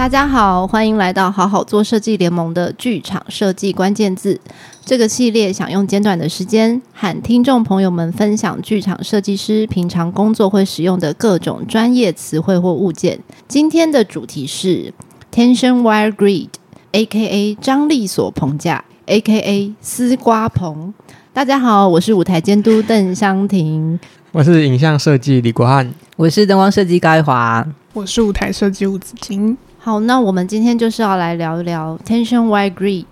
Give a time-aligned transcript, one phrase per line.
[0.00, 4.40] 大家好，欢迎来到好好做设计联盟的剧场设计关键字
[4.82, 13.20] 这个系列，想用简短的时间和听众朋友们分享剧场设计师平常工作会使用的各种专业词汇或物件。
[13.46, 14.94] 今天的主题是
[15.30, 17.54] Tension Wire Grid，A.K.A.
[17.56, 19.74] 张力锁棚架，A.K.A.
[19.82, 20.94] 丝瓜棚。
[21.34, 24.00] 大家好，我是舞台监督邓湘婷，
[24.32, 29.58] 我是影像设计李国汉，我是灯光设计高一华，我是舞台设计吴子金。
[29.82, 33.06] 好，那我们今天就是要来聊一聊 Tension Wire Grid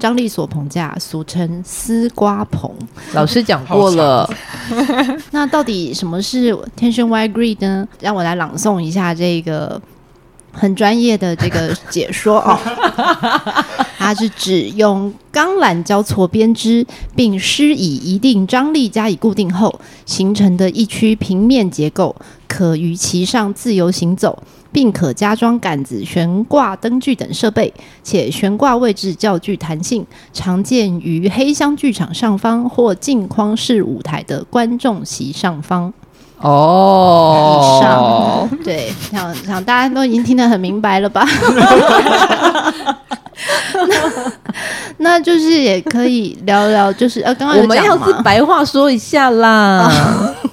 [0.00, 2.68] 张力锁棚架，俗称丝瓜棚。
[3.12, 4.28] 老师讲过了，
[5.30, 7.86] 那到底什么是 Tension Wire Grid 呢？
[8.00, 9.80] 让我来朗诵一下这个
[10.52, 12.58] 很专业的这个解说哦。
[14.08, 24.42] 它是指用钢缆交错编织，并施以一定张力加以固定后形成的一区平面结构，可于其上自由行走。
[24.70, 35.92] 并可加装杆子、悬挂灯具等设备，且悬挂位置较具弹性，常见于黑箱剧场上方或镜框式舞台的观众席上方。
[36.40, 41.26] 哦，上对，想想大家都已经听得很明白了吧？
[43.88, 44.32] 那
[44.98, 49.90] 那就是也可以聊聊，就是呃，刚刚我们要是白话说一下啦。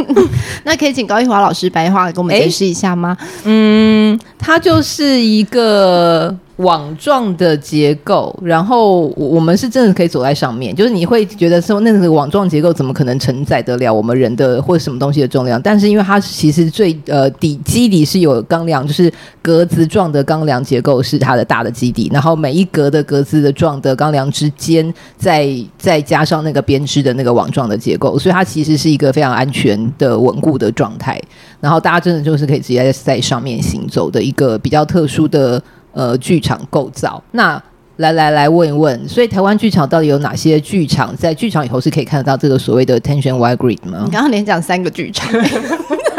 [0.64, 3.16] 那可以请高一华老师白话给我们解释一下吗？
[3.44, 6.36] 嗯，他就是一个。
[6.58, 15.62] 网状的结构，然后我们是真的可以走在上面，就是你会觉得说那个网状结构怎么可能承载得了我们人的或者什么东西的重量？
[15.62, 19.12] 但是因为它其实最呃底基底是有钢梁，就是
[19.42, 31.22] 格子状的钢梁结构是它的大的基底，然后每一格的格子的状的钢梁之间再再加上那个编织的那个网状的结构，所以它其实是一个非常安全的稳固的状态。
[31.60, 35.62] 然后大家真的就是可以直接在上面行走的一个比较特殊的。
[35.96, 37.62] 呃，剧场构造，那
[37.96, 44.02] 来来来问一问，所以台湾剧场到底有哪些剧场在剧场以后是可以看得到这个所谓的 Tension wide Grid 吗？
[44.04, 45.32] 你刚刚连讲三个剧场，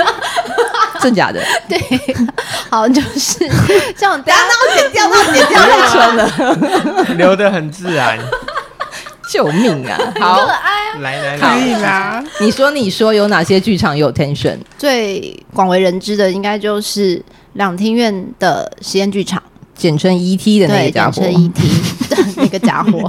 [1.03, 1.45] 真假的？
[1.69, 1.79] 对，
[2.71, 3.47] 好，就是
[3.95, 8.19] 这样，等下让我剪掉，让我剪掉， 太蠢了，留得很自然，
[9.31, 9.99] 救命啊！
[10.19, 10.47] 好，
[11.03, 12.25] 来来来，可以啦。
[12.41, 14.57] 你说，你说有哪些剧场有 Tension？
[14.79, 17.23] 最广为人知的应该就是。
[17.57, 19.43] 两厅院的实验剧场，
[19.77, 23.09] 简称 ET 的 那个家伙，简称 ET 的那个家伙。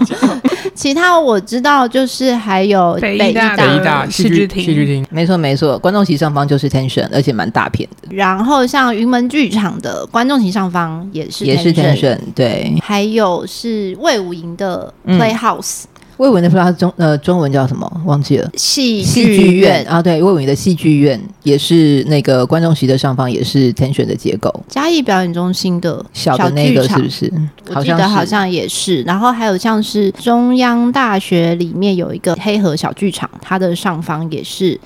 [0.76, 8.16] 其他我知道，就是还有北艺大、北艺大戏剧厅，戏剧厅，没错没错，观众席上方就是 Tension，而且蛮大片的。
[8.16, 12.76] 然后像云门剧场的观众席上方也是也是 Tension，对。
[12.82, 15.84] 还有是魏武营的 Playhouse。
[15.86, 17.90] 嗯卫武营的不知道中呃中文叫什么？
[18.06, 19.86] 忘记了，戏戏剧院。
[19.86, 24.54] 啊，对，魏文的戏剧院也是那个观众席的上方也是 Tension 的结构。
[24.68, 27.32] 嘉义表演中心的小的那个是不是？
[27.74, 29.02] 我记得好像也是。
[29.04, 34.80] 然后还有像是中央大学里面有一个黑河小剧场，它的上方也是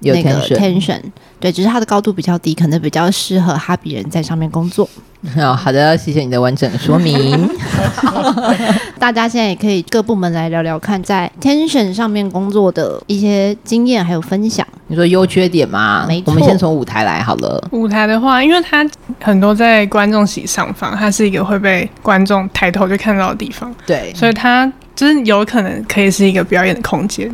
[0.00, 1.00] 那个 Tension，
[1.44, 4.88] 对，只是它的高度比较低，可能比较适合哈比人在上面工作。
[5.36, 7.46] 哦，好的，谢谢你的完整的说明。
[8.98, 14.66] 大家现在也可以各部门来聊聊看，在 Tension 上面工作的一些经验还有分享。
[14.86, 16.06] 你说优缺点吗？
[16.08, 17.62] 没错，我们先从舞台来好了。
[17.72, 18.82] 舞台的话，因为它
[19.20, 27.30] 很多在观众席上方，它是一个会被观众抬头就看到的地方，对，所以它就是有可能可以是一个表演的空间。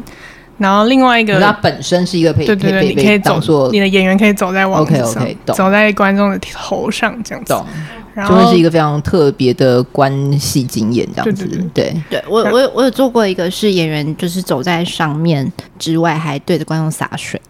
[0.61, 7.67] 然后另外一个，它本身是一个可以对对对，你可以走，你的演员可以走在网子上，OK OK，走在观众的头上这样子，懂。
[8.13, 11.47] 然后就会是一个非常特别的关系经验这样子。
[11.47, 17.41] 对对对，对，对我我有我有做过一个是演员就是走在上面之外，还对着观众洒水，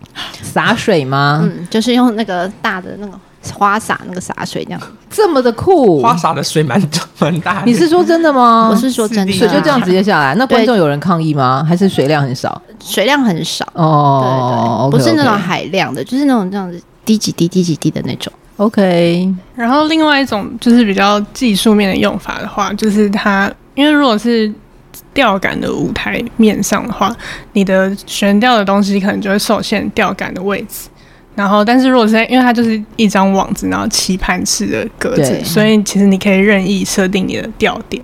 [0.42, 1.41] 洒水吗？
[1.42, 3.19] 嗯，就是用那个大的那个。
[3.55, 6.01] 花洒那个洒水这样，这么的酷。
[6.03, 6.81] 花洒的水蛮
[7.19, 7.63] 蛮大。
[7.65, 8.69] 你是说真的吗？
[8.71, 10.34] 我是说真的，水就这样直接下来。
[10.34, 11.65] 那观众有人抗议吗？
[11.66, 12.60] 还是水量很少？
[12.83, 18.31] 水量很少哦，对对，不是那种海量的，就是那种这样子滴几滴滴几滴的那种。
[18.59, 19.34] OK。
[19.54, 24.53] 然后另外一种就是比较技术面的用法的话，就是它因为如果是
[25.15, 27.10] 吊杆的舞台面上的话，
[27.54, 30.90] 你的悬吊的东西可能就会受限吊杆的位置。
[31.41, 38.03] 然后，但是如果是在，因为它就是一张网子，然后棋盘式的格子，所以其实你可以任意设定你的吊点，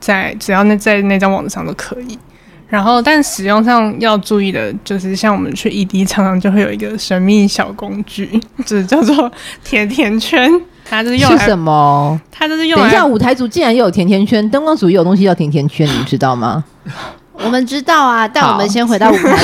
[0.00, 2.18] 在只要那在那张网子上都可以。
[2.66, 9.30] 然后，但使用上要注意的就是，像我们去 ED 常常就会有一个神秘小工具， 就是叫做
[9.62, 10.50] 甜甜圈。
[10.88, 12.18] 它就是用来是什么？
[12.32, 12.84] 它就是用来。
[12.84, 16.64] 等一下，舞台组竟然又有甜甜圈，灯光组也有东西叫甜甜圈，你们知道吗？
[17.44, 19.36] 我们知道啊，但我们先回到舞台。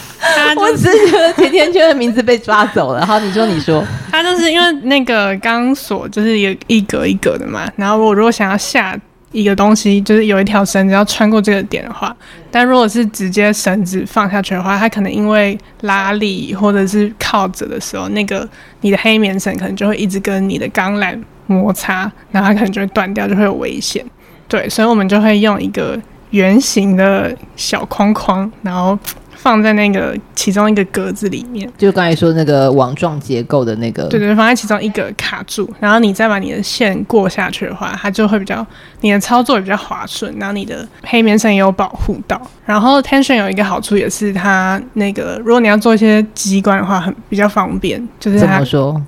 [0.56, 3.04] 我只是觉得甜甜圈的名字被抓走了。
[3.04, 8.98] 好，你说，你说，它就是因为那个钢索就是有一格一格的嘛，然后我如果想要下
[9.32, 12.14] 一个东西，就是有一条绳子要穿过这个点的话，
[12.50, 18.48] 但如果是直接绳子放下去的话，它可能因为拉力或者是靠着的时候，那个
[18.80, 21.16] 你的黑棉绳可能就会一直跟你的钢缆
[21.46, 24.04] 摩擦，然后它可能就会断掉，就会有危险。
[24.48, 25.96] 对，所以我们就会用一个
[26.30, 28.98] 圆形的小框框，然后
[29.42, 38.64] 放在那个其中一个格子里面，就刚才说那个网状结构的那个，对对，放在其中一个卡住，然后你再把你的线过下去的话，它就会比较
[39.00, 42.38] 你的操作也比较滑顺，然后你的黑棉绳也有保护到。
[42.66, 49.02] 然后 Tension 有一个好处也是它那个，如果你要做一些机关的话，很比较方便，就是它怎么说？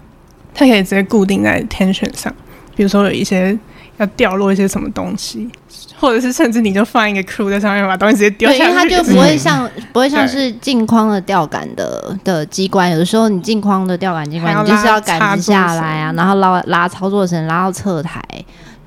[0.55, 2.35] 它可以直接固定在 Tension 上，
[2.75, 3.59] 比如说有一些。
[3.99, 5.49] 要掉落一些什么东西，
[5.99, 18.21] 或者是甚至你就放一个 crew 在上面，把东西直接丢下去，因为它就不会像不会像是镜框的吊杆的的机关，有的时候你镜框的吊杆机关，你就是要杆子下来啊，然后拉拉操作绳拉到侧台，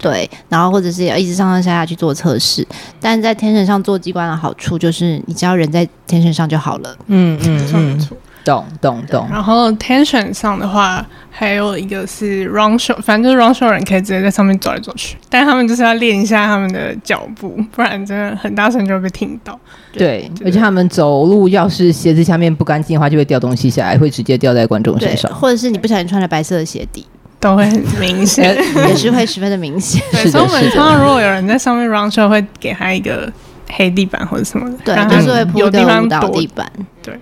[0.10, 2.66] 对，然后或者是要一直上上下下去做测试。
[3.00, 6.96] 但在天线上做机关的好处就是，你只要人在天线上就好了。
[7.08, 8.08] 嗯嗯嗯。
[8.46, 9.28] 懂懂懂。
[9.32, 19.60] 然后 tension 上的话，还有一个是 round show，反正就是 round show 人可以直接在上面走来走去，但他们就是要练一下他们的脚步，不然真的很大声就会被听到。
[19.92, 25.34] 对，对，而且他们走路要是鞋子下面不干净的话，就会掉东西下来，会直接掉在观众身上。
[25.34, 27.04] 或者是你不小心穿了白色的鞋底，
[27.46, 28.56] 都会很明显，
[28.90, 30.02] 也是会十分的明显。
[30.12, 33.32] 对，所以我们通常如果有人在上面 round show，会给他一个
[33.70, 36.68] 黑地板或者什么的，对，就是会铺的舞蹈地板，
[37.04, 37.16] 对。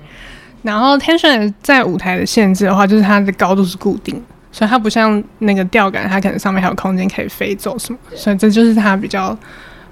[0.61, 4.15] 然后 tension 在舞台的限制的话，就是它的高度是固定，
[4.49, 9.37] 所以它不像那个吊杆，它可能上面还有空间可以飞走什么，所以这就是它比较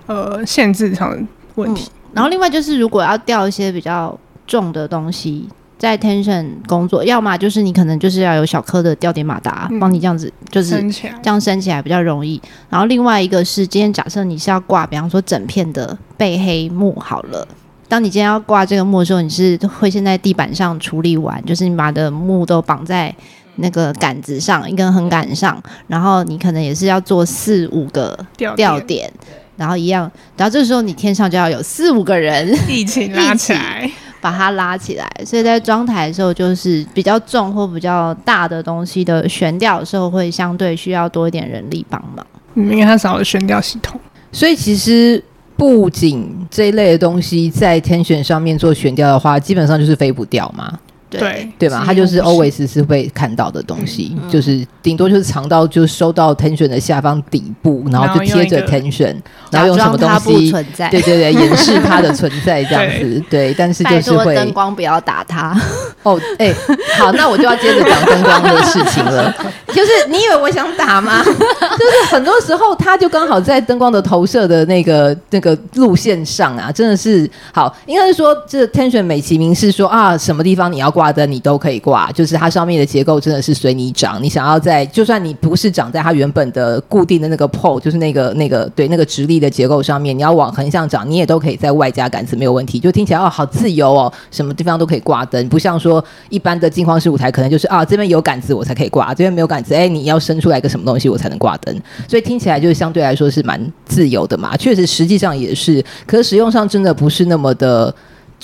[0.06, 1.22] 呃限制上的
[1.56, 1.92] 问题。
[1.94, 2.14] 嗯。
[2.14, 4.18] 然后另外就是如果要吊一些比较
[4.48, 5.50] 重的东西，
[5.82, 12.40] 在 tension 工作，要么就是你可能就是要有小颗的吊点马达帮你这样子，就是这样升起来比较容易。
[12.70, 17.48] 然后另外一个是，今天假设你是要挂，比方说整片的背黑幕好了。
[17.88, 23.12] 当你今天要挂这个幕的时候，你是会先在地板上处理完，就是你把的幕都绑在
[23.56, 28.16] 那个杆子上，一根横杆上，然后你可能也是要做四五个
[28.56, 29.12] 吊点，
[29.58, 33.90] 然后一样，然后这时候你天上就要有四五个人一起 拉起来，
[34.22, 35.10] 把它拉起来。
[35.26, 42.26] 所以在装台的时候，就是比较重或比较大的东西的悬吊的时候，会相对需要多一点人力帮忙，
[42.56, 44.00] 因为它少了悬吊系统，
[44.32, 45.22] 所以其实。
[45.58, 50.80] 布景这一类的东西在天选上面做悬吊的话，基本上就是飞不掉嘛。
[51.20, 51.84] 对对吧？
[51.86, 59.16] 他就是 always 是会看到的东西，嗯、就是顶多就是藏到就收到 tension 的下方底部，然后就贴着 tension，
[59.50, 60.52] 然后用什么东西？
[60.90, 63.22] 对对对，掩饰它的 存在这样子。
[63.30, 65.60] 对，对，但是就是会灯光不要打它。
[66.04, 66.56] 哦，哎、欸，
[66.98, 69.34] 好，那我就要接着讲灯光的事情了。
[69.74, 71.22] 就是你以为我想打吗？
[71.24, 81.01] 就是很多时候它就刚好在灯光的投射的那个那个路线上啊，真的是好，应该是说这 tension 美其名是说啊，什么地方你要挂。
[81.02, 84.22] 挂灯你都可以挂，就是它上面的结构真的是随你长。
[84.22, 92.80] 你想要在，就算你不是长在它原本的固定的那个 pole，就是那个那个对那个直立的结构上面，你要往横向长，你也都可以在外加杆子没有问题。
[92.80, 101.76] 就听起来哦，好自由哦，什么地方都可以挂灯，不像说一般的镜框式舞台，可能就是啊这边有杆子我才可以挂，这边没有杆子，哎你要伸出来一个什么东西我才能挂灯。
[102.08, 104.56] 所以听起来就是相对来说是蛮自由的嘛。
[104.56, 107.92] 确实，实际上也是，可是使用上真的不是那么的，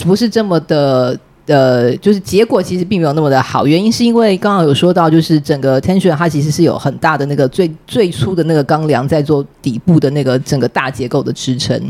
[0.04, 1.16] 不是这么的。
[1.48, 11.82] 呃，就是结果其实并没有那么的好，原因是因为刚刚有说到，就是整个 tension 它其实是有很大的那个最最初的那个钢梁在做底部的那个整个大结构的支撑，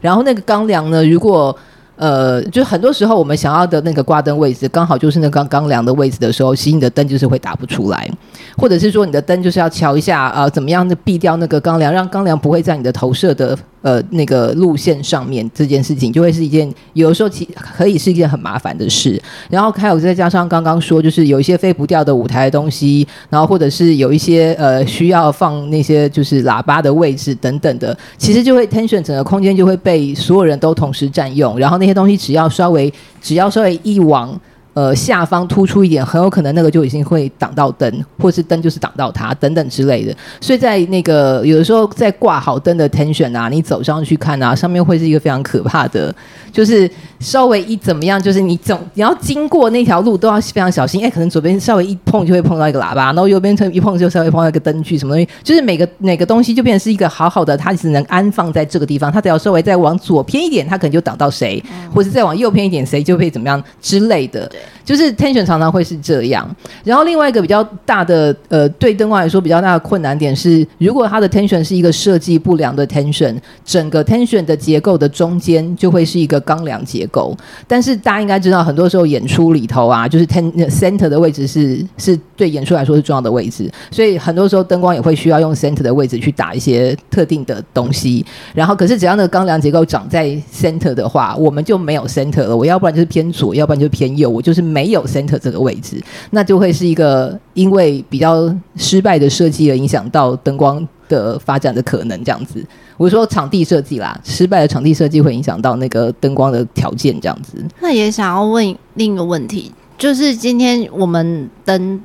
[0.00, 1.54] 然后那个钢梁呢，如果
[1.96, 8.10] 呃，就很多时候我们想要的那个挂灯位置刚好就是那个钢梁的位置的时候，其实你的灯就是会打不出来，
[8.56, 13.56] 或者是说你的灯就是要调一下呃，怎么样的避掉那个钢梁，让钢梁不会在你的投射的。
[13.82, 19.20] 呃，那个路线上面这件事情就会是一件，有的时候其可以是一件很麻烦的事。
[19.50, 31.58] 然后还有再加上刚刚说，就是有一些飞不掉的舞台的东西，然后或者是有一些呃需要放那些就是喇叭的位置等等的，其实就会 tension 整个空间就会被所有人都同时占用。
[31.58, 34.40] 然后那些东西只要稍微只要稍微一往。
[34.74, 40.16] 呃，下方突出一点，很有可能那个就已经会挡到灯，或是灯就是挡到它等等之类的。
[40.40, 46.14] 所以在那个有的时候在挂好灯的 tension 啊，你走上去看啊，上面会是一个非常可怕的，
[46.52, 51.02] 就是稍微一怎么样，就是你总你要经过那条路都要非常小心。
[51.02, 59.10] 哎，可能左边稍微一碰就会碰到一个喇叭，然后右边一碰就稍微碰到一个灯具，什么东西，就是每个每个东西就变成是一个好好的，它只能安放在这个地方。
[59.10, 64.50] 它只要稍微再往左偏一点，它可能就挡到谁，或者再往右偏一点，谁就会怎么样之类的。
[64.84, 66.48] 就是 tension 常常会是这样。
[66.82, 77.36] 然后另外一个比较大的呃，对灯光来说比较大的困难点是，如果它的 tension 是一个设计不良的 tension，整个 tension 的结构的中间就会是一个钢梁结构。
[77.66, 88.24] 但是大家应该知道，很多时候演出里头啊，就是 ten center 的位置是是对演出来说是重要的位置，所以很多时候灯光也会需要用 center 的位置去打一些特定的东西。
[88.54, 92.56] 然后可是只要那个钢梁结构长在 center 的话，我们就没有 center 了。
[92.56, 102.64] 我要不然就是偏左，要不然就偏右，我就是没有 center 这个位置，那就会是一个因为比较失败的设计而影响到灯光的发展的可能，这样子。
[102.96, 107.64] 我说场地设计啦，失败的场地设计会影响到那个灯光的条件，这样子。
[107.80, 112.00] 那也想要问另一个问题，就是今天我们灯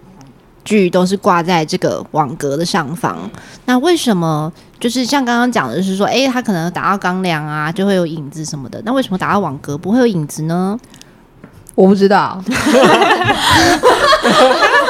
[0.63, 3.17] 具都是挂在这个网格的上方，
[3.65, 10.77] 那为什么就是像刚刚讲的是说，哎、欸，它可能打到钢梁啊，就会有影子什么的，那为什么打到网格不会有影子呢？
[11.75, 12.43] 我不知道，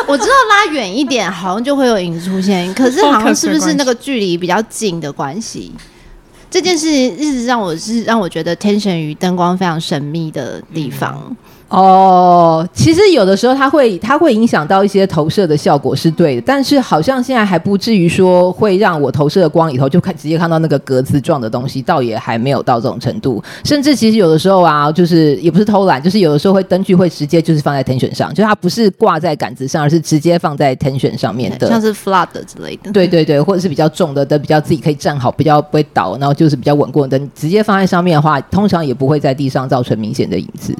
[0.08, 5.72] 我知道拉远一点好像就会有影子出现，可是好像是不是那个距离比较近的关系？
[6.50, 11.36] 这件事一直让我是让我觉得 tension 与灯光非常神秘的地方。
[11.70, 23.44] 哦，其实有的时候它会它会影响到一些投射的效果是对的，但是好像现在还不至于说会让我投射的光里头就看直接看到那个格子状的东西，倒也还没有到这种程度。
[23.66, 32.92] 甚至其实有的时候啊，就是也不是偷懒，就是有的时候会灯具会直接就是放在 tension 上，就它不是挂在杆子上，而是直接放在 tension 上面的，像是 flood 之类的。
[32.94, 40.74] 对对对，或者是比较重的灯，比较自己可以站好，比较不会倒，然后就是比较稳固的灯，直接放在上面的话，通常也不会在地上造成明显的影子。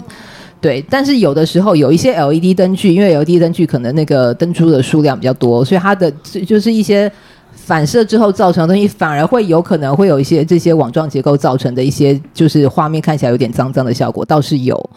[0.60, 6.12] 对，但是有的时候有一些 LED 灯具，因为 LED 灯具可能那个灯珠的数量比较多，所以它的
[6.48, 7.12] 就是一些
[7.54, 14.90] 反射之后造成的东西，反而会有可能会有一些这些网状结构造成的一些，就是画面看起来有点脏脏的效果，倒是有。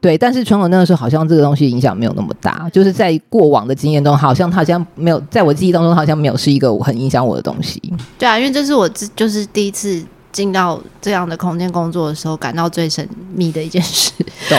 [0.00, 7.82] 对，但是传统那个时候好像这个东西影响没有那么大，就是在过往的经验中，好像它好像没有，在我记忆当中好像没有是一个很影响我的东西。
[8.16, 10.02] 对啊，因为这是我自就是第一次。
[10.32, 14.12] 进到这样的空间工作的时候，感到最神秘的一件事。
[14.48, 14.58] 懂，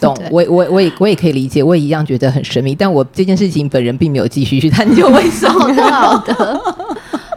[0.00, 0.16] 懂。
[0.30, 2.74] 我我我也我也可以理解，我也一样觉得很神秘。
[2.74, 5.60] 但我这件事情本人并没有继续去探究为什么。
[5.90, 6.60] 好的，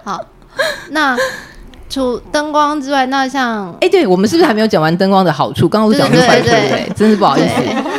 [0.04, 0.20] 好。
[0.90, 1.18] 那
[1.90, 5.70] 除灯光之外，那像哎，对我们是不是还没有讲完灯光的好处？
[5.70, 7.48] 刚刚我讲的坏处，对，真是不好意思。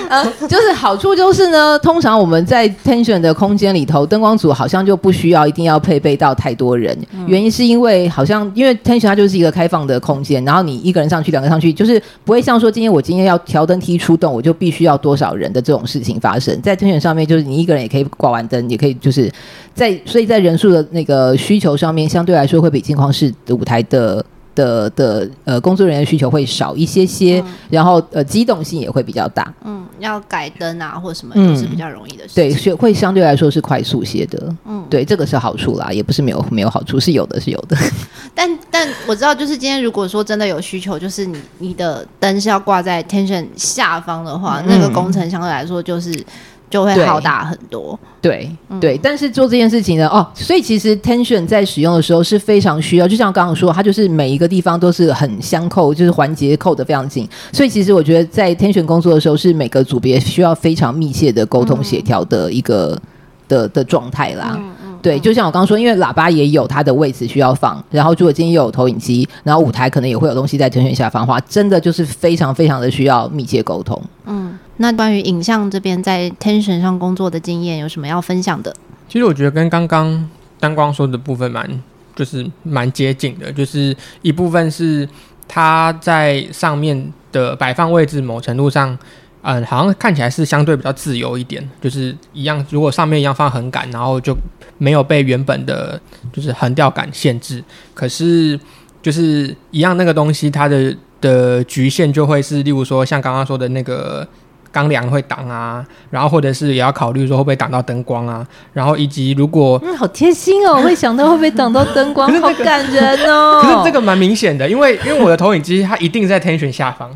[0.09, 6.97] 呃，就是好处就是呢，通常我们在 tension 的空间里头，灯光组好像就不需要一定要配备到太多人。
[7.13, 16.61] 嗯、原因是因为好像因为 tension 它就是一个开放的空间，然后你一个人上去，两个上去，就是不会像说今天我今天要调灯梯出动，我就必须要多少人的这种事情发生。
[16.63, 19.31] 在 tension 上面，就是你一个人也可以挂完灯，也可以就是
[19.75, 24.25] 在，所以在人数的那个需求上面，相对来说会比镜框式的舞台的。
[24.55, 29.53] 的的呃，工作人员需求会少一些些，嗯、然后呃，机动性也会比较大。
[29.65, 32.35] 嗯，要改灯啊，或什么都是比较容易的事情。
[32.35, 34.57] 对，是会相对来说是快速些的。
[34.65, 37.77] 嗯，对，这个是好处啦，也不是没有没有好处，是有的，是有的。
[38.35, 46.25] 但但我知道，就是今天如果说真的有需求，就是你你的灯是要挂在 tension 下方的话，嗯、那个工程相对来说就是。
[46.75, 48.51] 就会好打很多，对
[48.81, 63.01] 对，但是做这件事情呢，哦，所以其实 tension 在使用的时候是非常需要，就像刚刚说，它就是每一个地方都是很相扣，就是环节扣得非常紧，所以其实我觉得在 tension 工作的时候，是每个组别需要非常密切的沟通协调的一个、嗯、
[63.47, 64.57] 的的状态啦。
[64.59, 64.74] 嗯
[65.05, 74.03] 对，就像我刚刚说，因为喇叭也有它的位置需要放，然后如果今天又有投影机，然后舞台可能也会有东西在 tension 下方的话，真的就是非常非常的需要密切沟通。
[74.25, 78.75] 嗯，那关于影像这边在 tension 上工作的经验，有什么要分享的？
[79.07, 80.27] 其实我觉得跟刚刚
[80.59, 81.69] 灯光说的部分蛮，
[82.17, 85.07] 就是蛮接近的，就是一部分是
[85.47, 88.99] 它在上面的摆放位置，某程度上。
[89.47, 92.65] 嗯，好像看起来是相对比较自由一点，就是一样。
[92.71, 94.35] 如果上面一样放横杆，然后就
[94.79, 96.01] 没有被原本的，
[96.33, 97.63] 就是横吊杆限制。
[97.95, 98.59] 可是，
[99.03, 104.27] 就是一样那个东西，它的的局限就会是，例如说像刚刚说的那个
[104.73, 113.61] 钢梁会挡啊，然后或者是也要考虑说会不会挡到灯光啊，然后以及如果嗯，好贴心哦，会想到会不会挡到灯光， 好感人哦。
[113.63, 117.11] 可是这个蛮明显的，因为因为我的投影机它一定在 tension 下方。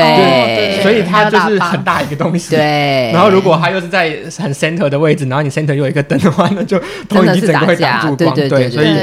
[0.00, 2.54] 对，所以它就是很大一个东西。
[2.56, 8.34] 对， 然后如果它又是在很 center 的位置，然后你 center 又有一个灯的话，那就投影机整个会挡住光。
[8.34, 8.96] 对对对，对，所以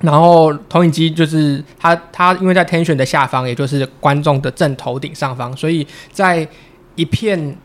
[0.00, 6.46] 然后投影机就是它，它因为在 tension 的下方，也就是观众的正头顶上方，所以在
[6.94, 7.56] 一片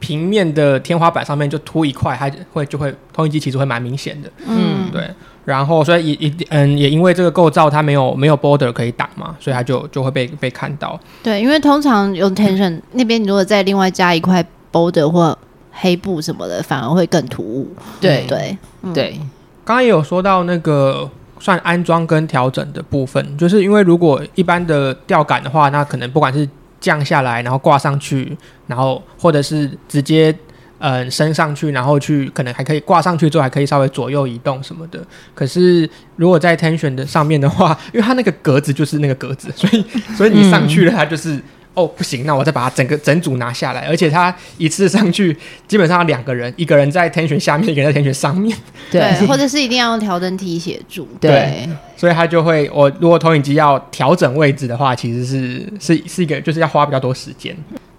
[0.00, 4.30] 平面的天花板上面就凸一块，它会就会投影机其实会蛮明显的。
[4.46, 5.08] 嗯，对。
[5.44, 10.98] 然后所以也也嗯也因为这个构造它没有没有 border 可以挡嘛，所以它就就会被被看到。
[11.22, 15.36] 对，因为通常用 tension 那边，你如果再另外加一块 border 或
[15.72, 17.74] 黑布什么的，反而会更突兀。
[18.00, 18.58] 对对
[18.92, 19.18] 对。
[19.64, 21.10] 刚刚也有说到那个。
[21.40, 26.44] 算安装跟调整的部分，就是因为如果一般的吊杆的话，那可能不管是
[26.80, 30.34] 降下来，然后挂上去，然后或者是直接
[30.78, 35.04] 嗯升上去，然后去可能还可以挂上去之后还可以稍微左右移动什么的。
[35.34, 39.84] 可是如果在 tension 的上面的话，因为它那个格子就是那个格子，所以
[40.16, 41.40] 所以你上去了，它就是。
[41.78, 45.36] 哦，不行，那我再把它整个整组拿下来，而且他一次上去
[45.68, 48.56] 基本上两个人，一个人在 tension 下面，一个人在 tension 上面，
[48.90, 57.56] 对，或者是一定要用调整梯协助，对，对，所以他就会，我如果投影机要调整位置的话，其实是是是一个，就是要花比较多时间。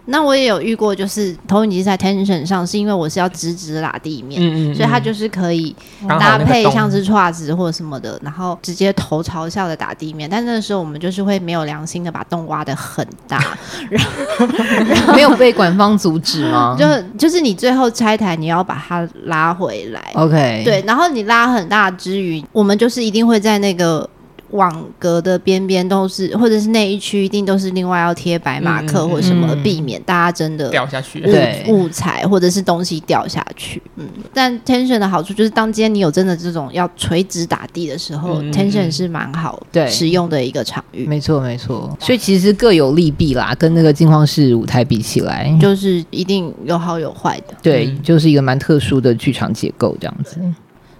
[0.10, 5.76] 那我也有遇过，就是投影机在 tension 上，是因为我是要直直拉地面，嗯嗯，所以它就是可以
[6.08, 10.30] 搭配像是叉子或者什么的，然后直接头朝下的打地面。
[10.30, 13.40] 但那个时候我们就是会没有良心的把洞挖的很大，
[15.16, 16.76] 没有被管方阻止吗？
[16.78, 16.86] 就
[17.18, 24.10] 就是你最后拆台，你要把它拉回来，OK，对，然后你拉很大之余，我们就是一定会在那个。
[24.52, 31.66] 网格的边边都是，或者是那一区一定都是另外要贴白马克或什么，避免大家真的掉下去，对。
[31.68, 33.82] 误踩或者是东西掉下去。
[33.96, 39.88] 嗯，但 tension 的好处就是，当今天你有真的这种要垂直打地的时候，tension 是蛮好对。
[39.88, 41.06] 使用的一个场域。
[41.06, 47.56] 没错没错，所以其实各有利弊啦，跟那个镜框式舞台比起来，就是一定有好有坏的。
[47.62, 50.38] 对，就是一个蛮特殊的剧场结构这样子。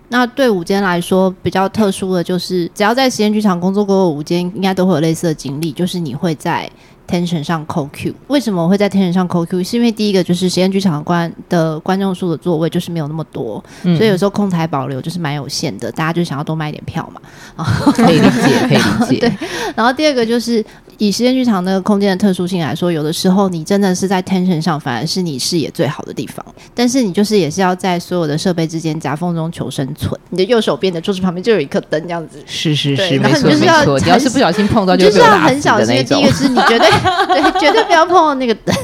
[0.10, 6.70] 那对午间来说比较特殊的就是，只要在实验剧场工作过的午间，应该都会有类似的经历，就是你会在
[7.10, 8.14] tension 上扣 Q。
[8.28, 9.64] 为什么我会在 tension 上扣 Q？
[9.64, 17.22] 是因为第一个就是实验剧场观的观众数的座位就是没有那么多，嗯、所以有时候空台保留就是蛮有限的，大家就想要多卖一点票嘛。
[17.94, 19.20] 可以理解， 可以理解。
[19.20, 19.34] 对。
[19.76, 20.64] 然后第二个就是。
[21.02, 26.46] 以实验剧场那个空间的特殊性来说，有的时候你真的是在 tension 上，反而是你视野最好的地方。
[26.76, 30.20] 但是你就是也是要在所有的设备之间夹缝中求生存。
[30.30, 32.44] 你的右手边的桌子旁边就有一颗灯，这样子。
[32.46, 35.96] 是是是，然后你就是要，你要是不小心碰到就，就是要很小心。
[36.04, 36.92] 第一个是你绝对
[37.28, 38.76] 对，绝对不要碰到那个灯，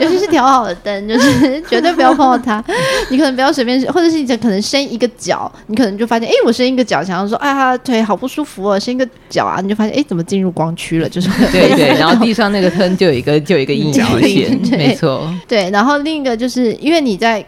[0.00, 2.62] 尤其是调好的灯，就是 绝对不要碰到它。
[3.10, 11.08] 你可能不要随便，或者是你可能伸一个脚，你可能就发现，哎，我伸一个脚，想要说，哎呀，腿好不舒服哦，伸一个脚啊，你就发现，哎，怎么进入光区了？
[11.08, 11.28] 就是。
[11.52, 15.32] 对对，然后地上那个坑就有一个就有一个一条线，没错。
[15.46, 17.44] 对，然后另一个就是因为你在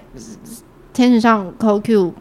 [0.93, 2.13] 天使上扣 Q，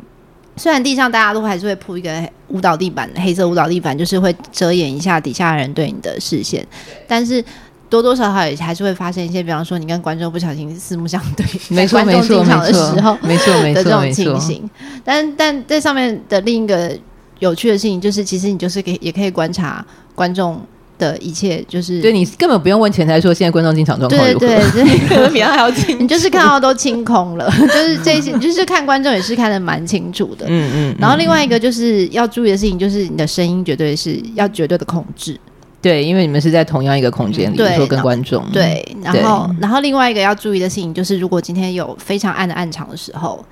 [0.57, 6.65] 虽然地上大家都还是会铺一个舞蹈地板，黑色舞蹈地板就是会遮掩一下底下人对你的视线，
[7.07, 7.43] 但是
[7.89, 14.69] 多多少少也还是会发生一些，比方说你跟观众不小心四目相对，没错没错进场的时候，没错没错的这种情形。
[15.03, 16.97] 但但在上面的另一个
[17.39, 20.61] 有趣的事情就是，其实你就是可以也可以观察观众。
[20.97, 30.95] 的一切就是，对你根本不用问前台说现在观众进场状况如何，对对对，可能比他还要清，你就是看到都清空了，就是这些，就是看观众也是看得蛮清楚的，嗯嗯。
[30.99, 35.39] 然后另外一个就是要注意的事情，就是你的声音绝对是要绝对的控制，
[35.81, 38.85] 对，因为你们是在同样一个空间里，对，说跟观众，对。
[39.03, 43.43] 然后，然后另外一个要注意的事情就是，如果今天有非常暗的暗场的时候。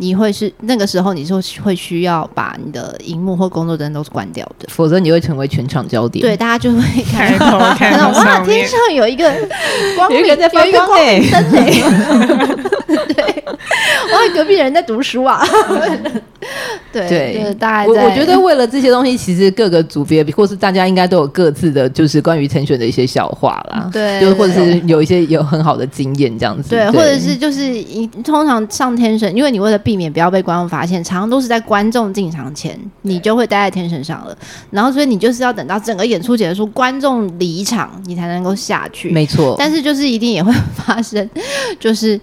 [0.00, 6.22] 你会是那个时候，你说会需要把你的荧幕或工作灯都是关掉的，否则你会成为全场焦点。
[6.22, 6.82] 对，大家就会
[7.12, 9.30] 看到 看到哇，天上有一个
[9.96, 11.20] 光，有一个在发光灯诶。
[12.90, 13.44] 对，
[14.12, 15.46] 哇，隔壁人在读书啊。
[16.90, 23.88] 对 对，大概我我觉得为了这些东西，其实各个组别或是大家应该都有各自的，就是关于 tension 的一些笑话啦。
[23.92, 26.70] 对，就或者是有一些有很好的经验这样子。
[26.70, 34.36] 对，或者是就是你通常上 tension，因为你为了避免不要被观众发现，常常都是在观众进场前，你就会待在 tension 上了。
[34.70, 39.10] 然后所以你就是要等到整个演出结束，观众离场，你才能够下去。
[39.10, 39.56] 没错。
[39.58, 41.28] 但是就是一定也会发生，
[41.78, 42.20] 就是。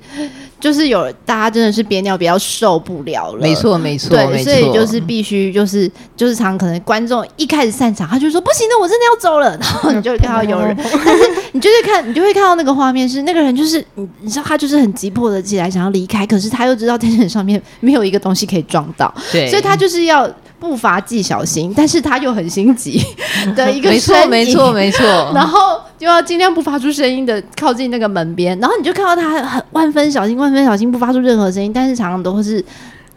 [0.59, 20.29] 就是有大家真的是憋尿比较受不了了，没错没错，对，所以就是必须就是就是常可能观众一开始散场，他就说不行的，我真的要走了， 然后你就会看到有人， 但是你就会看你就会看到那个画面是那个人就是你你知道他就是很急迫的起来想要离开，可是他又知道天线上面没有一个东西可以撞到，对，所以他就是要。
[20.59, 23.01] 步伐既小心，但是他又很心急
[23.55, 32.63] 的一个没错没错没错， 然后就要尽量不发出声音的靠近那个门边，然后你就看到他很万分小心万分小心不发出任何声音，但是常常都是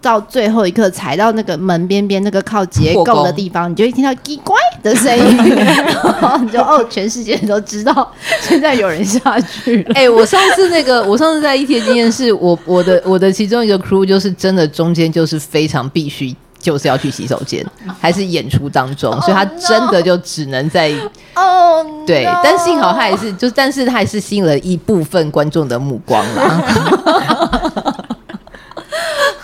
[0.02, 9.82] 到最后一刻踩到那个门边边那个靠结构的地方，你就会听到“叽乖”的声音，然后你就哦，全世界都知道 现在有人下去。
[9.94, 17.66] 哎、欸，我上次那个，我上次在一天经验是我我的我的其中一个 crew 就是真的中间就是非常必须就是要去洗手间，
[17.98, 20.92] 还是演出当中，所以他真的就只能在
[21.34, 28.06] 哦，对，但幸好他还是就，但是他还是吸引了一部分观众的目光了。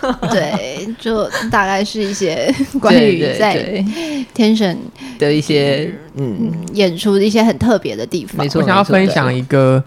[0.31, 3.85] 对，就大概是一些关于在
[4.37, 4.77] Tension
[5.19, 8.37] 的一些嗯演出的一些很特别的地方。
[8.37, 9.83] 没错，我想要分享一个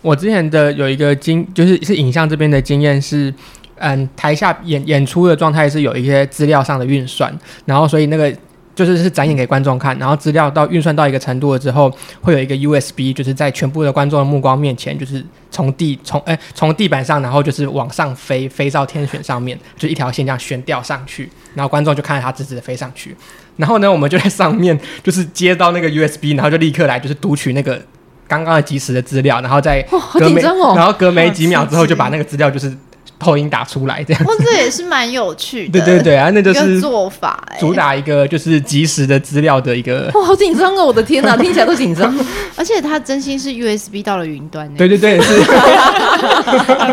[0.00, 3.34] 我之前的有一个经，就是是影像这边的经验是，
[3.80, 8.32] 嗯，台下演演出的状态是有一些资料上的运算，然后所以那个。
[8.72, 23.14] 就是是展演给观众看，然后资料到运算到一个程度了之后，会有一个 USB，就是在全部的观众的目光面前，就是从地从哎从地板上，然后就是往上飞，飞到天选上面，就一条线这样悬吊上去，然后观众就看着它直直的飞上去。
[23.56, 27.78] 然后呢，我们就在上面 就是接到那个 USB，然后就立刻来就是读取那个
[28.26, 29.82] 刚刚的即时的资料，然后再
[30.14, 32.74] 隔没、哦、然后隔没几秒之后就把那个资料就是。
[33.20, 35.78] 投影打出来这样子，哦，这也是蛮有趣的。
[35.84, 40.10] 对对对啊，那就是做法，主打一个就是即时的资料的一个。
[40.18, 40.86] 哇，好紧张哦！
[40.86, 42.12] 我的天哪， 听起来都紧张。
[42.56, 44.68] 而且它真心是 USB 到了云端。
[44.74, 45.42] 对对对，是。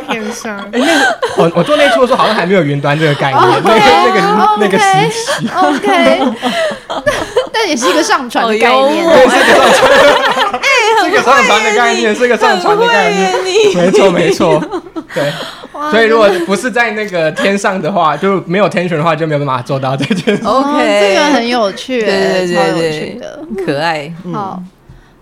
[0.09, 0.57] 天上。
[0.71, 4.21] 哎，那我我做那出的时候好像还没有云端这个概念，那个那个
[4.59, 5.47] 那个时期。
[5.55, 6.21] OK。
[7.53, 9.05] 但也是一个上传的概念。
[9.05, 9.89] 对，是个上传。
[10.61, 10.69] 哎，
[11.03, 13.33] 是个上传的概念，是个上传的概念。
[13.75, 14.63] 没错没错，
[15.13, 15.31] 对。
[15.91, 20.43] 所以，如果不是在那个天上的话，就没有 tension 的话，就没有办法做到这件事。
[20.43, 24.11] OK，这个很有趣， 对对对，超有趣的，可爱。
[24.33, 24.61] 好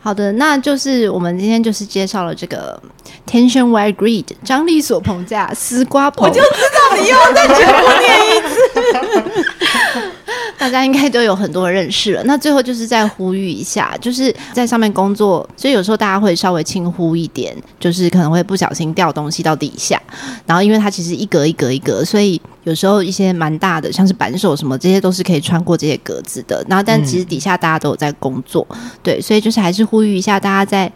[0.01, 2.79] 好的，那就是我们今天就是介绍了这个
[3.27, 10.11] Tension Wide Grid 张力所棚架丝瓜棚，我就知道你又要再全部念一次。
[10.57, 12.23] 大家应该都有很多认识了。
[12.23, 20.01] 那最后就是再呼吁一下，就是在上面工作，所以有时候大家会稍微轻忽一点，就是可能会不小心掉东西到底下。
[20.45, 26.65] 然后因为它其实一格一格一格，所以有时候一些蛮大的，像是扳手什么，这些都是可以穿过这些格子的。
[26.69, 30.91] 然后但其实底下大家都有在工作，嗯、对，所以就是还是呼吁一下大家在。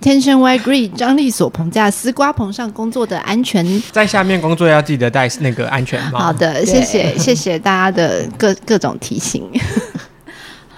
[0.00, 6.18] Tension Wide Grid 张力所棚架丝瓜棚上工作的安全，在下面工作要记得戴那个安全帽。
[6.18, 9.42] 好的，谢谢谢谢大家的各各种提醒，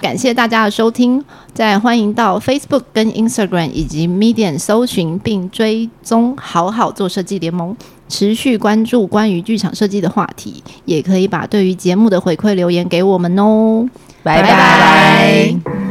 [0.01, 7.77] 感谢大家的收听，再欢迎到 Facebook 跟 Instagram 以及 Medium 搜寻并追踪好好做设计联盟，
[8.09, 13.87] 持续关注关于剧场设计的话题，也可以把对于节目的回馈留言给我们哦，
[14.23, 15.90] 拜拜。